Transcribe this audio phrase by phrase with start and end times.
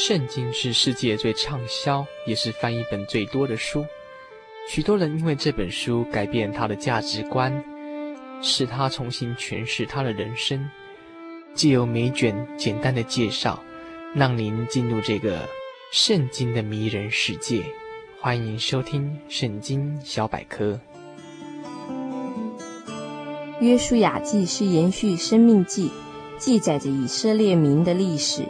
[0.00, 3.84] 圣经是世界最畅销，也是翻译本最多的书。
[4.68, 7.52] 许多人因为这本书改变他的价值观，
[8.40, 10.70] 使他重新诠释他的人生。
[11.52, 13.60] 借由每卷简单的介绍，
[14.14, 15.40] 让您进入这个
[15.90, 17.64] 圣经的迷人世界。
[18.20, 20.80] 欢迎收听《圣经小百科》。
[23.60, 25.88] 约书亚记是延续《生命记》，
[26.38, 28.42] 记载着以色列民的历史。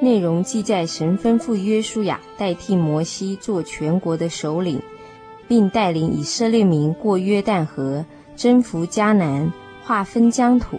[0.00, 4.80] 内容记载神吩咐约书亚代替摩西做全国的首领，
[5.48, 9.52] 并带领以色列民过约旦河，征服迦南，
[9.82, 10.78] 划分疆土，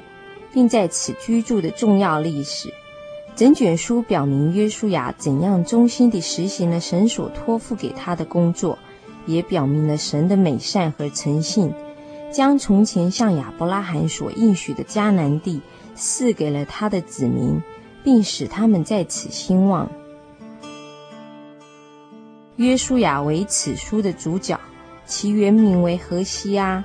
[0.54, 2.74] 并在此居住的重要历史。
[3.36, 8.80] 整卷书表明约书亚怎样忠心地实行了神所托付给他的工作，
[9.26, 11.74] 也表明了神的美善和诚信，
[12.32, 15.62] 将从前向亚伯拉罕所应许的迦南地
[15.94, 17.62] 赐给了他的子民。
[18.04, 19.90] 并使他们在此兴旺。
[22.58, 24.60] 约书亚为此书的主角，
[25.06, 26.84] 其原名为何西阿。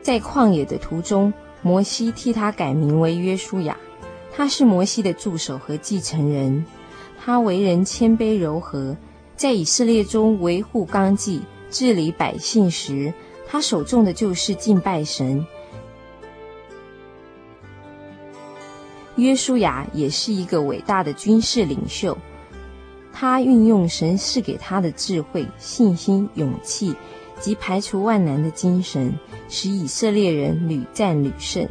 [0.00, 3.76] 在旷野的途中，摩西替他改名为约书亚。
[4.34, 6.64] 他是摩西的助手和继承人。
[7.22, 8.96] 他为人谦卑柔和，
[9.36, 13.12] 在以色列中维护纲纪、治理百姓时，
[13.46, 15.46] 他首重的就是敬拜神。
[19.16, 22.16] 约书亚也是一个伟大的军事领袖，
[23.12, 26.94] 他运用神赐给他的智慧、信心、勇气
[27.38, 29.12] 及排除万难的精神，
[29.48, 31.68] 使以色列人屡战屡胜。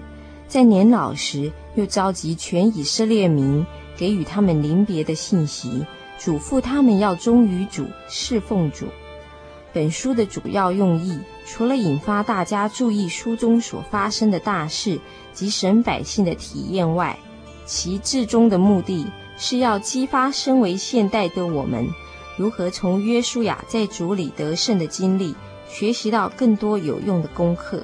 [0.48, 3.66] 在年老时，又召集全以色列民，
[3.98, 5.86] 给予他们临别的信息，
[6.20, 8.86] 嘱咐他们要忠于主、侍奉主。
[9.74, 15.00] 本书的主要用意，除了引发大家注意书中所发生的大事
[15.32, 17.18] 及神百姓的体验外，
[17.66, 19.06] 其至终的目的
[19.38, 21.88] 是要激发身为现代的我们，
[22.38, 25.36] 如何从约书亚在主里得胜的经历，
[25.68, 27.84] 学习到更多有用的功课。